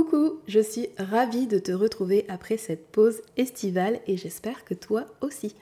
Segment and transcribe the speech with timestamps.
[0.00, 5.04] Coucou, je suis ravie de te retrouver après cette pause estivale et j'espère que toi
[5.20, 5.54] aussi.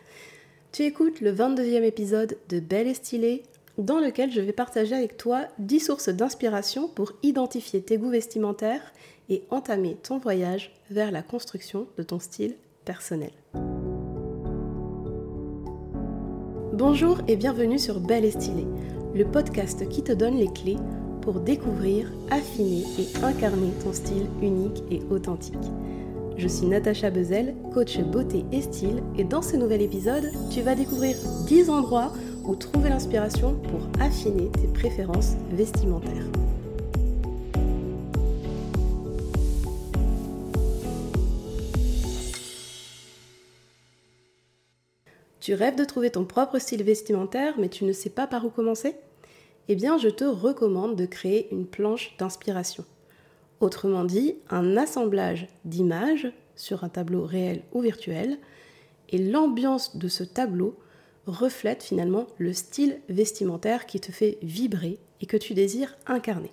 [0.71, 3.43] Tu écoutes le 22e épisode de Belle et Stylée
[3.79, 8.93] dans lequel je vais partager avec toi 10 sources d'inspiration pour identifier tes goûts vestimentaires
[9.29, 13.33] et entamer ton voyage vers la construction de ton style personnel.
[16.75, 18.69] Bonjour et bienvenue sur Belle et Stylée,
[19.17, 20.77] le podcast qui te donne les clés
[21.29, 25.59] pour découvrir, affiner et incarner ton style unique et authentique.
[26.39, 30.75] Je suis Natacha Bezel, coach beauté et style, et dans ce nouvel épisode, tu vas
[30.75, 32.15] découvrir 10 endroits
[32.47, 36.25] où trouver l'inspiration pour affiner tes préférences vestimentaires.
[45.41, 48.49] Tu rêves de trouver ton propre style vestimentaire, mais tu ne sais pas par où
[48.49, 48.95] commencer?
[49.71, 52.87] Eh je te recommande de créer une planche d'inspiration.
[53.61, 58.39] Autrement dit, un assemblage d'images sur un tableau réel ou virtuel,
[59.11, 60.79] et l'ambiance de ce tableau
[61.27, 66.53] reflète finalement le style vestimentaire qui te fait vibrer et que tu désires incarner.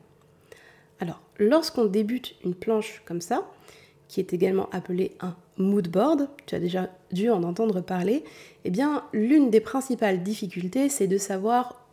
[0.99, 3.49] Alors, lorsqu'on débute une planche comme ça,
[4.09, 8.25] qui est également appelée un mood board, tu as déjà dû en entendre parler,
[8.65, 11.84] eh bien, l'une des principales difficultés, c'est de savoir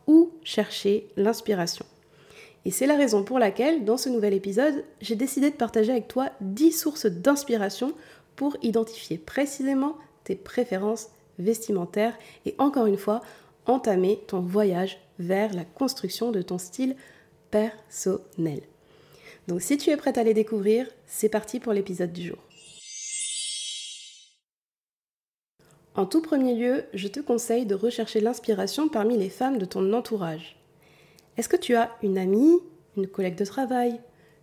[0.42, 1.86] chercher l'inspiration.
[2.64, 6.08] Et c'est la raison pour laquelle, dans ce nouvel épisode, j'ai décidé de partager avec
[6.08, 7.92] toi 10 sources d'inspiration
[8.36, 13.22] pour identifier précisément tes préférences vestimentaire et encore une fois,
[13.66, 16.96] entamer ton voyage vers la construction de ton style
[17.50, 18.62] personnel.
[19.48, 22.38] Donc si tu es prête à les découvrir, c'est parti pour l'épisode du jour.
[25.94, 29.92] En tout premier lieu, je te conseille de rechercher l'inspiration parmi les femmes de ton
[29.92, 30.56] entourage.
[31.36, 32.58] Est-ce que tu as une amie,
[32.96, 34.00] une collègue de travail,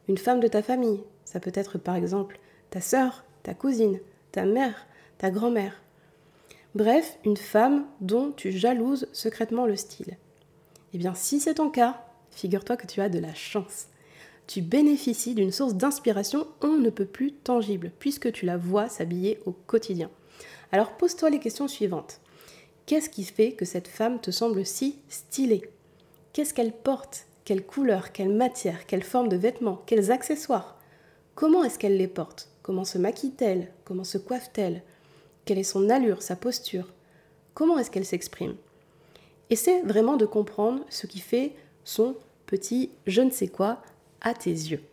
[0.08, 1.02] une femme de ta famille?
[1.26, 4.00] Ça peut être par exemple ta sœur, ta cousine,
[4.32, 4.86] ta mère,
[5.18, 5.82] ta grand-mère.
[6.76, 10.18] Bref, une femme dont tu jalouses secrètement le style.
[10.94, 13.88] Eh bien, si c'est ton cas, figure-toi que tu as de la chance.
[14.46, 19.40] Tu bénéficies d'une source d'inspiration on ne peut plus tangible, puisque tu la vois s'habiller
[19.48, 20.12] au quotidien.
[20.72, 22.20] Alors pose-toi les questions suivantes.
[22.86, 25.70] Qu'est-ce qui fait que cette femme te semble si stylée?
[26.34, 27.26] Qu'est-ce qu'elle porte?
[27.46, 28.12] Quelle couleur?
[28.12, 28.86] Quelle matière?
[28.86, 29.82] Quelle forme de vêtements?
[29.86, 30.78] Quels accessoires?
[31.36, 32.50] Comment est-ce qu'elle les porte?
[32.64, 33.72] Comment se maquille-t-elle?
[33.86, 34.84] Comment se coiffe-t-elle?
[35.46, 36.94] Quelle est son allure, sa posture?
[37.54, 38.56] Comment est-ce qu'elle s'exprime?
[39.50, 43.82] Essaie vraiment de comprendre ce qui fait son petit je ne sais quoi
[44.22, 44.84] à tes yeux.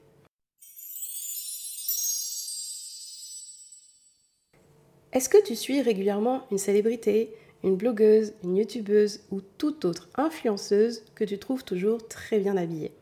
[5.16, 7.32] Est-ce que tu suis régulièrement une célébrité,
[7.64, 12.92] une blogueuse, une youtubeuse ou toute autre influenceuse que tu trouves toujours très bien habillée?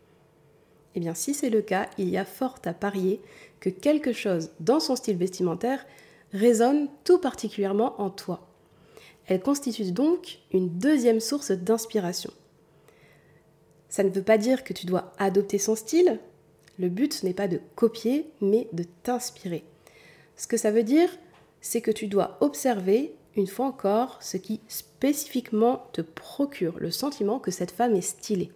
[0.95, 3.21] Eh bien si c'est le cas, il y a fort à parier
[3.59, 5.85] que quelque chose dans son style vestimentaire
[6.33, 8.47] résonne tout particulièrement en toi.
[9.27, 12.31] Elle constitue donc une deuxième source d'inspiration.
[13.89, 16.21] Ça ne veut pas dire que tu dois adopter son style.
[16.79, 19.65] Le but n'est pas de copier, mais de t'inspirer.
[20.37, 21.09] Ce que ça veut dire,
[21.65, 27.39] c'est que tu dois observer, une fois encore, ce qui spécifiquement te procure le sentiment
[27.39, 28.53] que cette femme est stylée.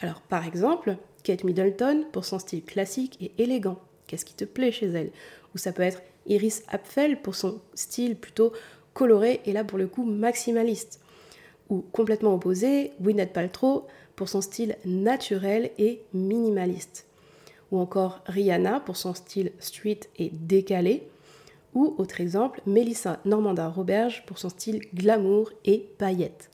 [0.00, 3.78] Alors, par exemple, Kate Middleton pour son style classique et élégant.
[4.06, 5.10] Qu'est-ce qui te plaît chez elle?
[5.54, 8.54] Ou ça peut être Iris Apfel pour son style plutôt
[8.94, 11.00] coloré et là pour le coup maximaliste.
[11.68, 17.06] Ou complètement opposé, Gwyneth Paltrow pour son style naturel et minimaliste.
[17.70, 21.06] Ou encore Rihanna pour son style street et décalé.
[21.74, 26.50] Ou autre exemple, Melissa Normanda Roberge pour son style glamour et paillette.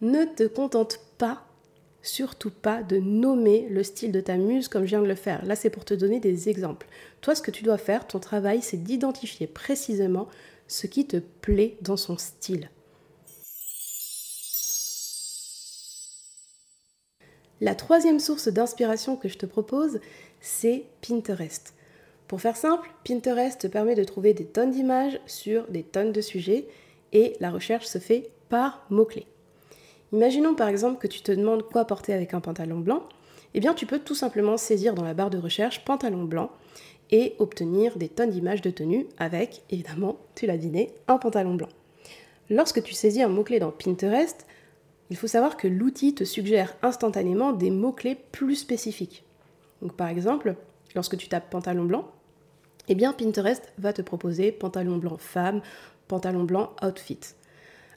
[0.00, 1.44] Ne te contente pas
[2.02, 5.44] surtout pas de nommer le style de ta muse comme je viens de le faire.
[5.44, 6.86] Là, c'est pour te donner des exemples.
[7.20, 10.28] Toi, ce que tu dois faire, ton travail, c'est d'identifier précisément
[10.66, 12.70] ce qui te plaît dans son style.
[17.60, 20.00] La troisième source d'inspiration que je te propose,
[20.40, 21.74] c'est Pinterest.
[22.28, 26.20] Pour faire simple, Pinterest te permet de trouver des tonnes d'images sur des tonnes de
[26.20, 26.68] sujets
[27.14, 29.26] et la recherche se fait par mots-clés.
[30.12, 33.02] Imaginons par exemple que tu te demandes quoi porter avec un pantalon blanc.
[33.54, 36.50] Eh bien, tu peux tout simplement saisir dans la barre de recherche pantalon blanc
[37.10, 41.70] et obtenir des tonnes d'images de tenue avec, évidemment, tu l'as deviné, un pantalon blanc.
[42.50, 44.46] Lorsque tu saisis un mot-clé dans Pinterest,
[45.08, 49.24] il faut savoir que l'outil te suggère instantanément des mots-clés plus spécifiques.
[49.80, 50.56] Donc par exemple,
[50.94, 52.06] lorsque tu tapes pantalon blanc,
[52.88, 55.60] eh bien Pinterest va te proposer pantalon blanc femme,
[56.08, 57.20] pantalon blanc outfit.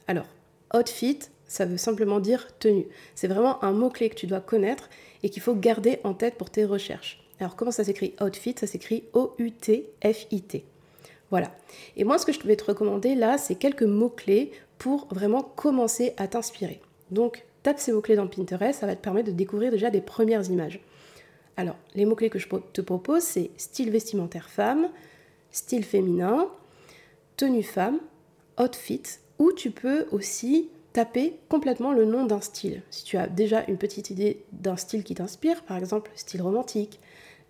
[0.06, 0.26] Alors,
[0.74, 2.86] outfit, ça veut simplement dire tenue.
[3.14, 4.88] C'est vraiment un mot-clé que tu dois connaître
[5.22, 7.22] et qu'il faut garder en tête pour tes recherches.
[7.40, 8.54] Alors comment ça s'écrit outfit?
[8.58, 10.64] Ça s'écrit O-U-T-F-I-T.
[11.30, 11.50] Voilà.
[11.96, 16.12] Et moi, ce que je vais te recommander là, c'est quelques mots-clés pour vraiment commencer
[16.18, 16.80] à t'inspirer.
[17.10, 20.50] Donc, tape ces mots-clés dans Pinterest, ça va te permettre de découvrir déjà des premières
[20.50, 20.80] images.
[21.56, 24.88] Alors, les mots-clés que je te propose, c'est style vestimentaire femme,
[25.50, 26.48] style féminin,
[27.36, 27.98] tenue femme,
[28.58, 29.02] outfit,
[29.38, 32.82] ou tu peux aussi taper complètement le nom d'un style.
[32.90, 37.00] Si tu as déjà une petite idée d'un style qui t'inspire, par exemple style romantique,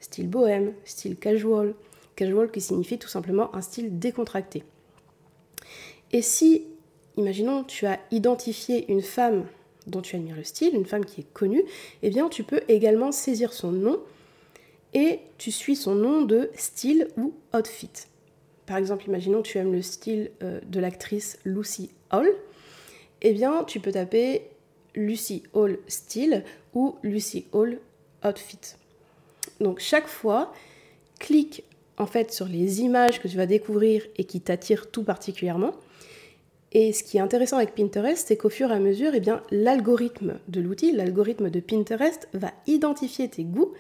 [0.01, 1.75] style bohème, style casual,
[2.17, 4.65] casual qui signifie tout simplement un style décontracté.
[6.13, 6.67] Et si,
[7.17, 9.47] imaginons, tu as identifié une femme
[9.87, 11.65] dont tu admires le style, une femme qui est connue,
[12.03, 14.01] eh bien tu peux également saisir son nom
[14.95, 17.91] et tu suis son nom de style ou outfit.
[18.67, 22.29] Par exemple, imaginons tu aimes le style euh, de l'actrice Lucy Hall,
[23.23, 24.43] eh bien, tu peux taper
[24.95, 26.45] Lucy Hall Style
[26.75, 27.79] ou Lucy Hall
[28.25, 28.75] Outfit.
[29.61, 30.53] Donc chaque fois,
[31.19, 31.65] clique
[31.99, 35.73] en fait sur les images que tu vas découvrir et qui t'attirent tout particulièrement.
[36.75, 39.43] Et ce qui est intéressant avec Pinterest, c'est qu'au fur et à mesure, eh bien,
[39.51, 43.73] l'algorithme de l'outil, l'algorithme de Pinterest, va identifier tes goûts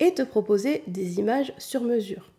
[0.00, 2.30] et te proposer des images sur mesure.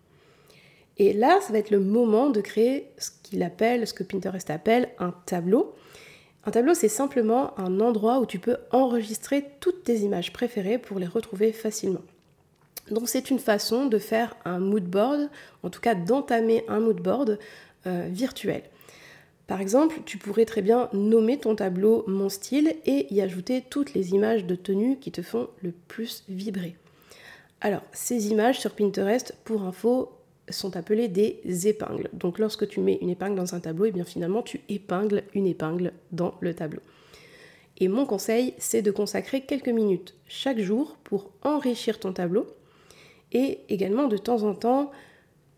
[0.97, 4.49] Et là, ça va être le moment de créer ce qu'il appelle, ce que Pinterest
[4.49, 5.73] appelle un tableau.
[6.45, 10.97] Un tableau, c'est simplement un endroit où tu peux enregistrer toutes tes images préférées pour
[10.97, 12.01] les retrouver facilement.
[12.89, 15.29] Donc c'est une façon de faire un mood board,
[15.61, 17.37] en tout cas d'entamer un mood board
[17.85, 18.63] euh, virtuel.
[19.49, 23.95] Par exemple, tu pourrais très bien nommer ton tableau Mon style et y ajouter toutes
[23.95, 26.75] les images de tenue qui te font le plus vibrer.
[27.59, 30.11] Alors, ces images sur Pinterest, pour info,
[30.49, 32.11] sont appelées des épingles.
[32.13, 35.23] Donc lorsque tu mets une épingle dans un tableau, et eh bien finalement tu épingles
[35.33, 36.81] une épingle dans le tableau.
[37.79, 42.45] Et mon conseil, c'est de consacrer quelques minutes chaque jour pour enrichir ton tableau
[43.31, 44.91] et également de temps en temps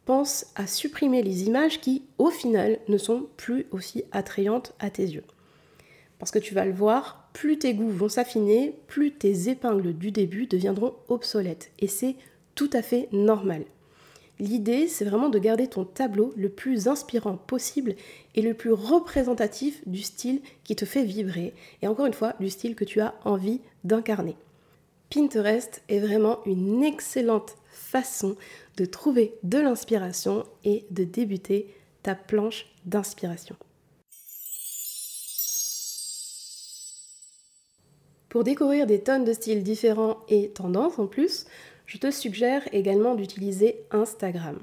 [0.05, 5.05] pense à supprimer les images qui au final ne sont plus aussi attrayantes à tes
[5.05, 5.23] yeux.
[6.19, 10.11] Parce que tu vas le voir, plus tes goûts vont s'affiner, plus tes épingles du
[10.11, 11.71] début deviendront obsolètes.
[11.79, 12.15] Et c'est
[12.55, 13.63] tout à fait normal.
[14.39, 17.95] L'idée, c'est vraiment de garder ton tableau le plus inspirant possible
[18.33, 21.53] et le plus représentatif du style qui te fait vibrer,
[21.83, 24.35] et encore une fois, du style que tu as envie d'incarner.
[25.11, 27.55] Pinterest est vraiment une excellente
[27.91, 28.35] façon
[28.77, 31.67] de trouver de l'inspiration et de débuter
[32.03, 33.55] ta planche d'inspiration.
[38.29, 41.45] Pour découvrir des tonnes de styles différents et tendances en plus,
[41.85, 44.57] je te suggère également d'utiliser Instagram.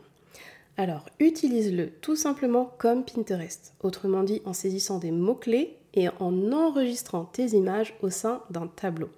[0.79, 7.27] Alors, utilise-le tout simplement comme Pinterest, autrement dit en saisissant des mots-clés et en enregistrant
[7.27, 9.11] tes images au sein d'un tableau.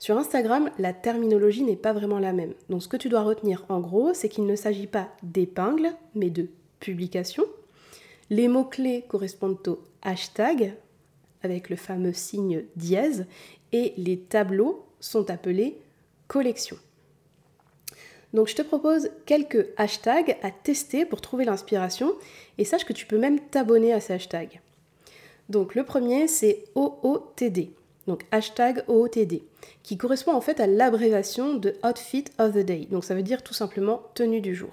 [0.00, 2.54] Sur Instagram, la terminologie n'est pas vraiment la même.
[2.70, 6.30] Donc ce que tu dois retenir en gros, c'est qu'il ne s'agit pas d'épingles, mais
[6.30, 6.48] de
[6.80, 7.44] publications.
[8.30, 10.74] Les mots-clés correspondent au hashtag,
[11.42, 13.26] avec le fameux signe dièse,
[13.72, 15.78] et les tableaux sont appelés
[16.28, 16.78] collections.
[18.32, 22.14] Donc je te propose quelques hashtags à tester pour trouver l'inspiration
[22.56, 24.60] et sache que tu peux même t'abonner à ces hashtags.
[25.50, 27.68] Donc le premier c'est OOTD,
[28.06, 29.42] donc hashtag OOTD,
[29.82, 33.42] qui correspond en fait à l'abréviation de Outfit of the Day, donc ça veut dire
[33.42, 34.70] tout simplement tenue du jour.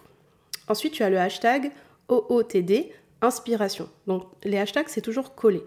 [0.68, 1.72] Ensuite tu as le hashtag
[2.10, 2.92] OOTD,
[3.22, 3.90] inspiration.
[4.06, 5.64] Donc les hashtags c'est toujours collé.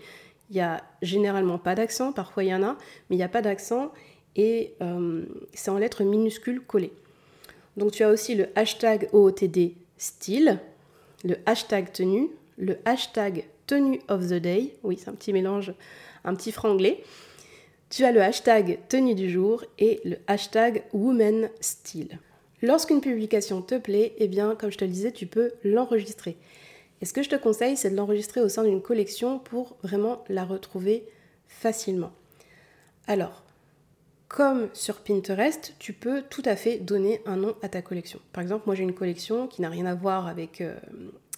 [0.51, 2.77] Il n'y a généralement pas d'accent, parfois il y en a,
[3.09, 3.93] mais il n'y a pas d'accent
[4.37, 5.25] et euh,
[5.55, 6.93] c'est en lettres minuscules collées.
[7.77, 10.59] Donc tu as aussi le hashtag OOTD style,
[11.25, 15.73] le hashtag tenue, le hashtag tenue of the day, oui c'est un petit mélange,
[16.25, 17.03] un petit franglais.
[17.91, 22.21] Tu as le hashtag tenue du jour et le hashtag woman style.
[22.63, 26.37] Lorsqu'une publication te plaît, eh bien comme je te le disais, tu peux l'enregistrer.
[27.01, 30.23] Et ce que je te conseille, c'est de l'enregistrer au sein d'une collection pour vraiment
[30.29, 31.05] la retrouver
[31.49, 32.13] facilement.
[33.09, 33.43] Alors,
[34.29, 38.21] comme sur Pinterest, tu peux tout à fait donner un nom à ta collection.
[38.33, 40.77] Par exemple, moi j'ai une collection qui n'a rien à voir avec, euh,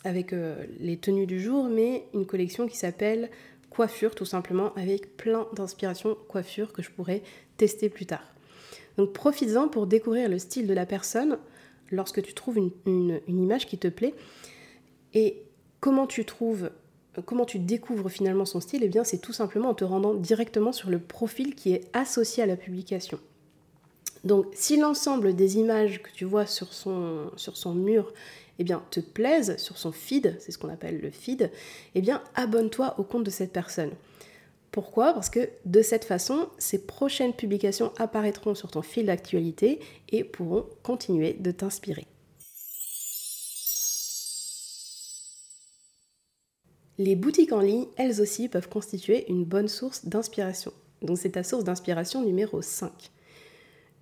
[0.04, 3.30] euh, les tenues du jour, mais une collection qui s'appelle
[3.72, 7.22] coiffure, tout simplement, avec plein d'inspirations coiffure que je pourrais
[7.56, 8.24] tester plus tard.
[8.98, 11.38] Donc profites-en pour découvrir le style de la personne
[11.90, 14.14] lorsque tu trouves une, image qui te plaît.
[15.14, 15.42] Et
[15.80, 16.70] comment tu trouves
[17.26, 18.82] comment tu découvres finalement son style?
[18.82, 22.42] Eh bien, c'est tout simplement en te rendant directement sur le profil qui est associé
[22.42, 23.18] à la publication.
[24.24, 28.14] Donc, si l'ensemble des images que tu vois sur son, sur son mur
[28.62, 31.50] eh bien, te plaisent, sur son feed, c'est ce qu'on appelle le feed,
[31.96, 33.90] eh bien, abonne-toi au compte de cette personne.
[34.70, 35.12] Pourquoi?
[35.12, 40.66] Parce que de cette façon, ces prochaines publications apparaîtront sur ton fil d'actualité et pourront
[40.84, 42.06] continuer de t'inspirer.
[46.98, 50.72] Les boutiques en ligne, elles aussi, peuvent constituer une bonne source d'inspiration.
[51.02, 52.92] Donc c'est ta source d'inspiration numéro 5.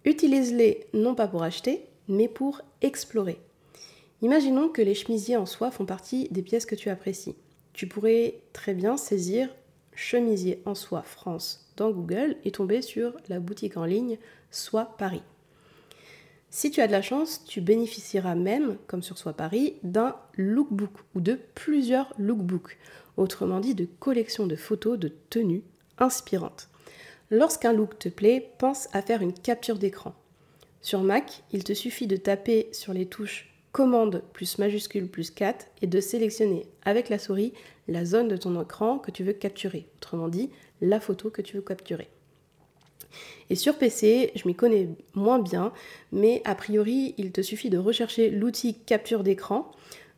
[0.05, 3.39] Utilise-les non pas pour acheter, mais pour explorer.
[4.23, 7.37] Imaginons que les chemisiers en soie font partie des pièces que tu apprécies.
[7.73, 9.49] Tu pourrais très bien saisir
[9.95, 14.19] chemisier en soie France dans Google et tomber sur la boutique en ligne
[14.51, 15.23] Soie Paris.
[16.51, 20.91] Si tu as de la chance, tu bénéficieras même, comme sur Soie Paris, d'un lookbook
[21.15, 22.77] ou de plusieurs lookbooks,
[23.17, 25.63] autrement dit de collections de photos de tenues
[25.99, 26.69] inspirantes.
[27.31, 30.15] Lorsqu'un look te plaît, pense à faire une capture d'écran.
[30.83, 35.67] Sur Mac, il te suffit de taper sur les touches commande plus majuscule plus 4
[35.83, 37.53] et de sélectionner avec la souris
[37.89, 40.51] la zone de ton écran que tu veux capturer, autrement dit
[40.81, 42.09] la photo que tu veux capturer.
[43.49, 45.73] Et sur PC, je m'y connais moins bien,
[46.13, 49.73] mais a priori, il te suffit de rechercher l'outil capture d'écran,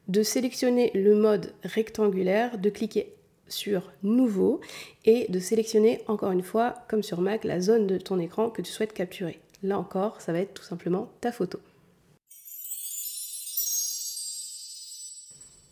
[0.09, 3.15] de sélectionner le mode rectangulaire, de cliquer
[3.49, 4.61] sur Nouveau
[5.05, 8.63] et de sélectionner encore une fois, comme sur Mac, la zone de ton écran que
[8.63, 9.41] tu souhaites capturer.
[9.63, 11.59] Là encore, ça va être tout simplement ta photo.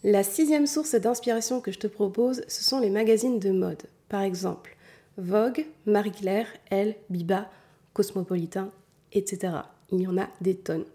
[0.03, 3.83] La sixième source d'inspiration que je te propose, ce sont les magazines de mode.
[4.09, 4.75] Par exemple,
[5.19, 7.51] Vogue, Marie Claire, Elle, Biba,
[7.93, 8.71] Cosmopolitain,
[9.13, 9.53] etc.
[9.93, 10.87] Il y en a des tonnes.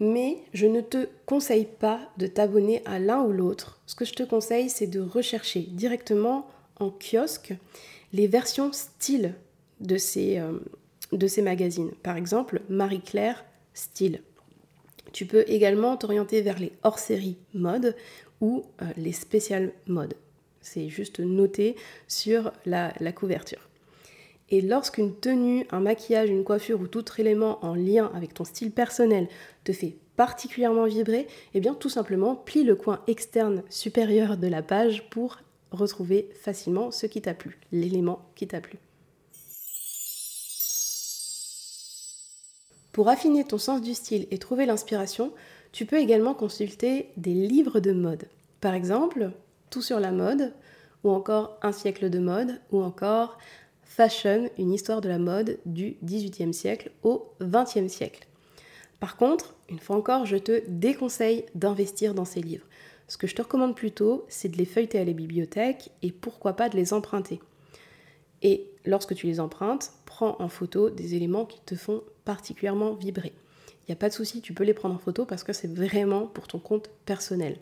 [0.00, 3.80] Mais je ne te conseille pas de t'abonner à l'un ou l'autre.
[3.86, 6.46] Ce que je te conseille, c'est de rechercher directement
[6.80, 7.54] en kiosque
[8.12, 9.34] les versions style
[9.80, 10.58] de ces, euh,
[11.12, 11.92] de ces magazines.
[12.02, 14.20] Par exemple, Marie Claire style.
[15.18, 17.96] Tu peux également t'orienter vers les hors-série mode
[18.40, 20.14] ou euh, les spéciales mode.
[20.60, 21.74] C'est juste noté
[22.06, 23.68] sur la, couverture.
[24.48, 28.44] Et lorsqu'une tenue, un maquillage, une coiffure ou tout autre élément en lien avec ton
[28.44, 29.26] style personnel
[29.64, 34.62] te fait particulièrement vibrer, eh bien tout simplement plie le coin externe supérieur de la
[34.62, 35.38] page pour
[35.72, 38.78] retrouver facilement ce qui t'a plu, l'élément qui t'a plu.
[42.98, 45.32] Pour affiner ton sens du style et trouver l'inspiration,
[45.70, 48.24] tu peux également consulter des livres de mode.
[48.60, 49.30] Par exemple,
[49.70, 50.52] Tout sur la mode,
[51.04, 53.38] ou encore Un siècle de mode, ou encore
[53.84, 58.26] Fashion, une histoire de la mode du XVIIIe siècle au XXe siècle.
[58.98, 62.66] Par contre, une fois encore, je te déconseille d'investir dans ces livres.
[63.06, 66.54] Ce que je te recommande plutôt, c'est de les feuilleter à la bibliothèque et pourquoi
[66.54, 67.38] pas de les emprunter.
[68.42, 73.32] Et lorsque tu les empruntes, prends en photo des éléments qui te font particulièrement vibrer.
[73.82, 75.72] Il n'y a pas de souci, tu peux les prendre en photo parce que c'est
[75.72, 77.56] vraiment pour ton compte personnel.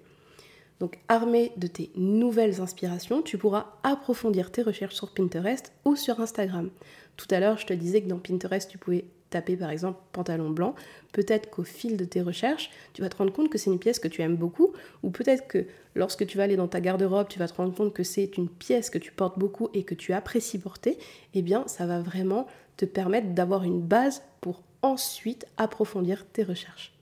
[0.80, 6.21] Donc armé de tes nouvelles inspirations, tu pourras approfondir tes recherches sur Pinterest ou sur
[6.21, 6.71] Instagram.
[7.16, 10.50] Tout à l'heure, je te disais que dans Pinterest, tu pouvais taper par exemple pantalon
[10.50, 10.74] blanc,
[11.12, 13.98] peut-être qu'au fil de tes recherches, tu vas te rendre compte que c'est une pièce
[13.98, 17.38] que tu aimes beaucoup, ou peut-être que lorsque tu vas aller dans ta garde-robe, tu
[17.38, 20.12] vas te rendre compte que c'est une pièce que tu portes beaucoup et que tu
[20.14, 20.98] apprécies porter,
[21.34, 22.46] eh bien ça va vraiment
[22.78, 26.92] te permettre d'avoir une base pour ensuite approfondir tes recherches.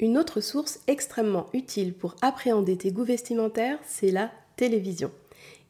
[0.00, 5.10] Une autre source extrêmement utile pour appréhender tes goûts vestimentaires, c'est la télévision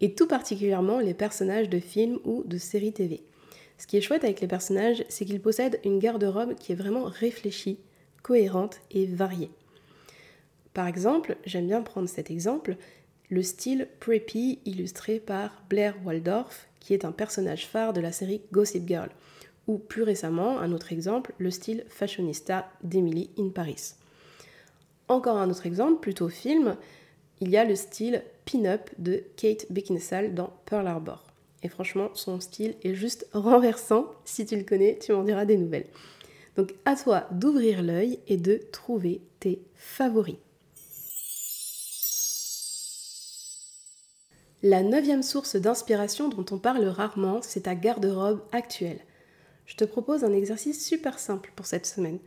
[0.04, 3.22] et tout particulièrement les personnages de films ou de séries TV.
[3.78, 7.04] Ce qui est chouette avec les personnages, c'est qu'ils possèdent une garde-robe qui est vraiment
[7.04, 7.78] réfléchie,
[8.22, 9.48] cohérente et variée.
[10.74, 12.76] Par exemple, j'aime bien prendre cet exemple,
[13.30, 18.42] le style preppy illustré par Blair Waldorf, qui est un personnage phare de la série
[18.52, 19.08] Gossip Girl,
[19.66, 23.94] ou plus récemment, un autre exemple, le style fashionista d'Emily in Paris.
[25.08, 26.76] Encore un autre exemple, plutôt film,
[27.44, 31.22] il y a le style pin-up de Kate Beckinsale dans Pearl Harbor.
[31.62, 34.06] Et franchement, son style est juste renversant.
[34.24, 35.86] Si tu le connais, tu m'en diras des nouvelles.
[36.56, 40.36] Donc à toi d'ouvrir l'œil et de trouver tes favoris.
[44.62, 49.00] La neuvième source d'inspiration dont on parle rarement, c'est ta garde-robe actuelle.
[49.66, 52.20] Je te propose un exercice super simple pour cette semaine.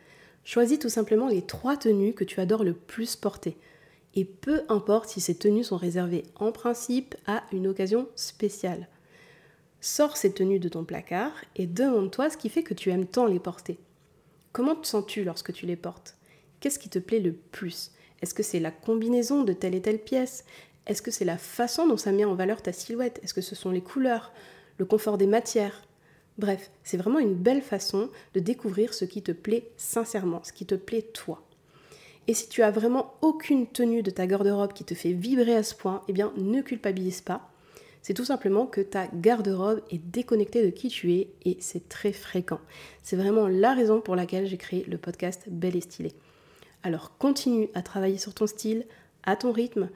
[0.43, 3.57] Choisis tout simplement les trois tenues que tu adores le plus porter
[4.15, 8.87] et peu importe si ces tenues sont réservées en principe à une occasion spéciale.
[9.79, 13.27] Sors ces tenues de ton placard et demande-toi ce qui fait que tu aimes tant
[13.27, 13.77] les porter.
[14.51, 16.17] Comment te sens-tu lorsque tu les portes?
[16.59, 17.91] Qu'est-ce qui te plaît le plus?
[18.21, 20.45] Est-ce que c'est la combinaison de telle et telle pièce?
[20.87, 23.19] Est-ce que c'est la façon dont ça met en valeur ta silhouette?
[23.23, 24.31] Est-ce que ce sont les couleurs?
[24.79, 25.83] Le confort des matières?
[26.37, 30.65] Bref, c'est vraiment une belle façon de découvrir ce qui te plaît sincèrement, ce qui
[30.65, 31.46] te plaît toi.
[32.27, 35.63] Et si tu as vraiment aucune tenue de ta garde-robe qui te fait vibrer à
[35.63, 37.49] ce point, eh bien ne culpabilise pas.
[38.01, 42.13] C'est tout simplement que ta garde-robe est déconnectée de qui tu es et c'est très
[42.13, 42.59] fréquent.
[43.03, 46.13] C'est vraiment la raison pour laquelle j'ai créé le podcast Belle et Stylée.
[46.83, 48.85] Alors continue à travailler sur ton style,
[49.23, 49.89] à ton rythme,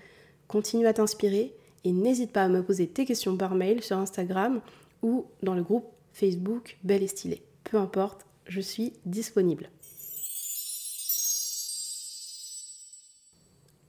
[0.47, 4.61] continue à t'inspirer et n'hésite pas à me poser tes questions par mail sur Instagram
[5.01, 7.43] ou dans le groupe Facebook Belle et Stylée.
[7.63, 9.69] Peu importe, je suis disponible.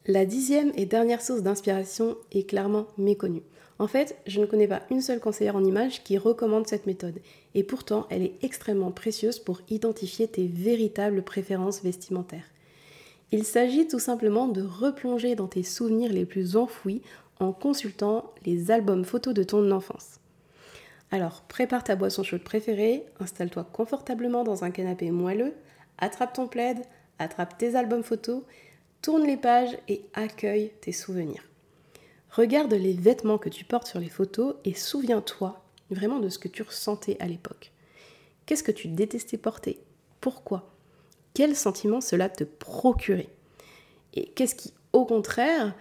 [0.07, 3.45] La dixième et dernière source d'inspiration est clairement méconnue.
[3.79, 7.21] En fait, je ne connais pas une seule conseillère en images qui recommande cette méthode,
[7.55, 12.51] et pourtant elle est extrêmement précieuse pour identifier tes véritables préférences vestimentaires.
[13.31, 17.03] Il s'agit tout simplement de replonger dans tes souvenirs les plus enfouis
[17.39, 20.19] en consultant les albums photos de ton enfance.
[21.13, 25.55] Alors, prépare ta boisson chaude préférée, installe-toi confortablement dans un canapé moelleux,
[25.99, 26.79] attrape ton plaid,
[27.21, 28.43] attrape tes albums photos
[29.03, 31.43] Tourne les pages et accueille tes souvenirs.
[32.31, 36.47] Regarde les vêtements que tu portes sur les photos et souviens-toi vraiment de ce que
[36.47, 37.73] tu ressentais à l'époque.
[38.47, 39.81] Qu'est-ce que tu détestais porter?
[40.21, 40.73] Pourquoi?
[41.35, 43.31] Quel sentiment cela te procurait?
[44.15, 45.75] Et qu'est-ce qui, au contraire,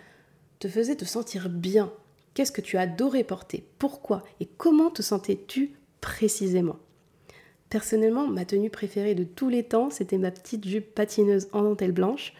[0.58, 1.94] te faisait te sentir bien?
[2.34, 3.64] Qu'est-ce que tu adorais porter?
[3.78, 4.24] Pourquoi?
[4.40, 6.80] Et comment te sentais-tu précisément?
[7.70, 11.92] Personnellement, ma tenue préférée de tous les temps, c'était ma petite jupe patineuse en dentelle
[11.92, 12.34] blanche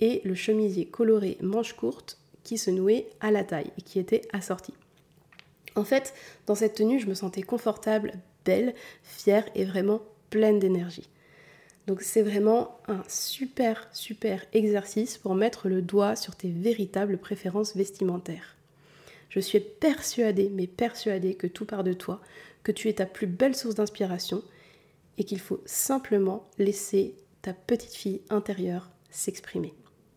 [0.00, 4.22] et le chemisier coloré manche courte qui se nouait à la taille et qui était
[4.32, 4.74] assorti.
[5.74, 6.14] En fait,
[6.46, 8.12] dans cette tenue, je me sentais confortable,
[8.44, 11.08] belle, fière et vraiment pleine d'énergie.
[11.86, 17.76] Donc c'est vraiment un super, super exercice pour mettre le doigt sur tes véritables préférences
[17.76, 18.56] vestimentaires.
[19.30, 22.20] Je suis persuadée, mais persuadée que tout part de toi,
[22.62, 24.42] que tu es ta plus belle source d'inspiration
[25.18, 29.74] et qu'il faut simplement laisser ta petite fille intérieure s'exprimer.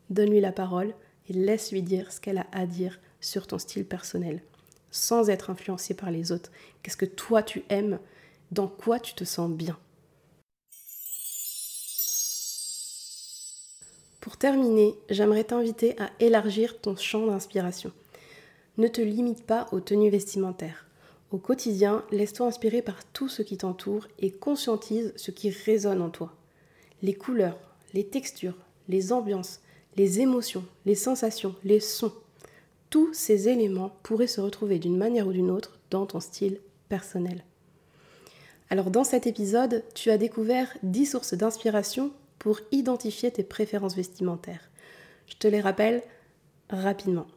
[0.09, 0.93] Donne-lui la parole
[1.29, 4.41] et laisse-lui dire ce qu'elle a à dire sur ton style personnel,
[4.91, 6.51] sans être influencé par les autres.
[6.83, 7.99] Qu'est-ce que toi tu aimes?
[8.51, 9.77] Dans quoi tu te sens bien?
[14.21, 17.91] Pour terminer, j'aimerais t'inviter à élargir ton champ d'inspiration.
[18.77, 20.87] Ne te limite pas aux tenues vestimentaires.
[21.31, 26.09] Au quotidien, laisse-toi inspirer par tout ce qui t'entoure et conscientise ce qui résonne en
[26.09, 26.33] toi.
[27.01, 27.59] Les couleurs,
[27.93, 29.59] les textures, les ambiances,
[29.95, 32.13] les émotions, les sensations, les sons.
[32.89, 37.43] Tous ces éléments pourraient se retrouver d'une manière ou d'une autre dans ton style personnel.
[38.69, 44.69] Alors dans cet épisode, tu as découvert 10 sources d'inspiration pour identifier tes préférences vestimentaires.
[45.27, 46.03] Je te les rappelle
[46.69, 47.27] rapidement.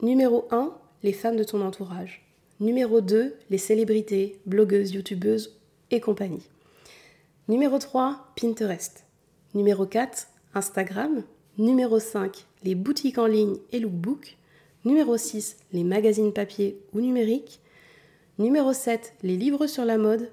[0.00, 2.24] Numéro 1, les femmes de ton entourage.
[2.60, 5.58] Numéro 2, les célébrités, blogueuses, youtubeuses
[5.90, 6.42] et compagnie.
[7.46, 9.04] Numéro 3, Pinterest.
[9.54, 11.22] Numéro 4, Instagram.
[11.58, 14.36] Numéro 5, les boutiques en ligne et lookbook.
[14.84, 17.60] Numéro 6, les magazines papier ou numériques.
[18.38, 20.30] Numéro 7, les livres sur la mode.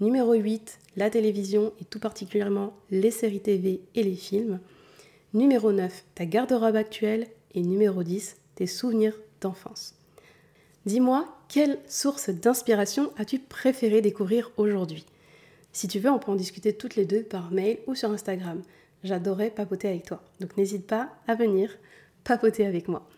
[0.00, 4.60] Numéro 8, la télévision et tout particulièrement les séries TV et les films.
[5.34, 7.26] Numéro 9, ta garde-robe actuelle.
[7.54, 9.94] Et numéro 10, tes souvenirs d'enfance.
[10.86, 15.04] Dis-moi, quelle source d'inspiration as-tu préféré découvrir aujourd'hui?
[15.72, 18.62] Si tu veux, on peut en discuter toutes les deux par mail ou sur Instagram.
[19.04, 20.22] J'adorais papoter avec toi.
[20.40, 21.70] Donc n'hésite pas à venir
[22.24, 23.08] papoter avec moi.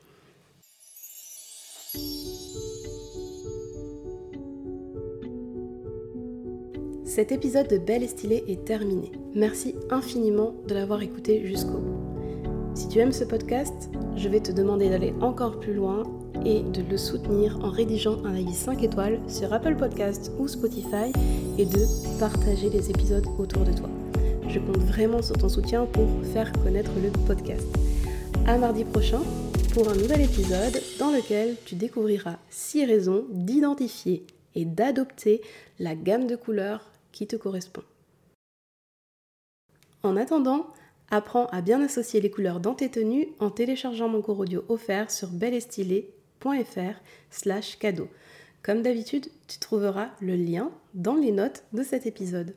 [7.04, 9.10] Cet épisode de Belle et Stylée est terminé.
[9.34, 12.00] Merci infiniment de l'avoir écouté jusqu'au bout.
[12.74, 16.04] Si tu aimes ce podcast, je vais te demander d'aller encore plus loin
[16.46, 21.12] et de le soutenir en rédigeant un avis 5 étoiles sur Apple Podcast ou Spotify
[21.58, 23.90] et de partager les épisodes autour de toi.
[24.52, 27.68] Je compte vraiment sur ton soutien pour faire connaître le podcast.
[28.48, 29.20] À mardi prochain
[29.72, 35.40] pour un nouvel épisode dans lequel tu découvriras 6 raisons d'identifier et d'adopter
[35.78, 37.84] la gamme de couleurs qui te correspond.
[40.02, 40.66] En attendant,
[41.12, 45.12] apprends à bien associer les couleurs dans tes tenues en téléchargeant mon cours audio offert
[45.12, 46.98] sur belleestylée.fr
[47.30, 48.08] slash cadeau.
[48.64, 52.56] Comme d'habitude, tu trouveras le lien dans les notes de cet épisode.